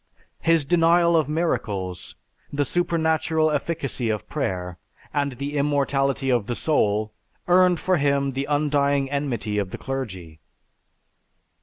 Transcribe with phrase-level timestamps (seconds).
[0.39, 2.15] His denial of miracles,
[2.51, 4.79] the supernatural efficacy of prayer,
[5.13, 7.13] and the immortality of the soul
[7.47, 10.39] earned for him the undying enmity of the clergy.